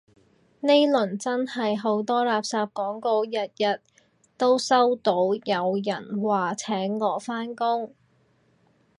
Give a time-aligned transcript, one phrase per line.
[0.61, 3.79] 呢輪真係好多垃圾廣告，日日
[4.35, 7.93] 都收到有人話請我返工